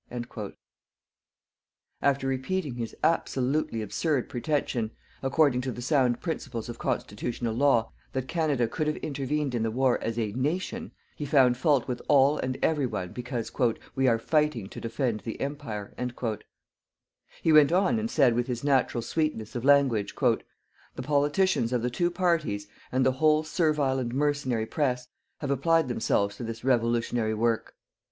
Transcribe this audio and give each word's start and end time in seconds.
_"After 2.01 2.25
repeating 2.27 2.73
his 2.73 2.95
absolutely 3.03 3.83
absurd 3.83 4.29
pretention, 4.29 4.89
according 5.21 5.61
to 5.61 5.71
the 5.71 5.81
sound 5.83 6.21
principles 6.21 6.67
of 6.69 6.79
Constitutional 6.79 7.53
Law, 7.53 7.91
that 8.13 8.27
Canada 8.27 8.67
could 8.67 8.87
have 8.87 8.95
intervened 8.97 9.53
in 9.53 9.61
the 9.61 9.69
war 9.69 9.99
as 10.03 10.17
a 10.17 10.31
"nation" 10.31 10.91
he 11.15 11.23
found 11.23 11.55
fault 11.55 11.87
with 11.87 12.01
all 12.07 12.39
and 12.39 12.57
every 12.63 12.87
one 12.87 13.09
because 13.13 13.51
"we 13.93 14.07
are 14.07 14.17
fighting 14.17 14.67
to 14.69 14.81
defend 14.81 15.19
the 15.19 15.39
Empire." 15.39 15.93
He 17.43 17.53
went 17.53 17.71
on 17.71 17.99
and 17.99 18.09
said 18.09 18.33
with 18.33 18.47
his 18.47 18.63
natural 18.63 19.03
sweetness 19.03 19.55
of 19.55 19.63
language: 19.63 20.15
"_The 20.15 20.43
politicians 21.03 21.71
of 21.71 21.83
the 21.83 21.91
two 21.91 22.09
parties 22.09 22.67
and 22.91 23.05
the 23.05 23.11
whole 23.21 23.43
servile 23.43 23.99
and 23.99 24.15
mercenary 24.15 24.65
press 24.65 25.09
have 25.41 25.51
applied 25.51 25.89
themselves 25.89 26.37
to 26.37 26.43
this 26.43 26.63
revolutionary 26.63 27.35
work.... 27.35 27.75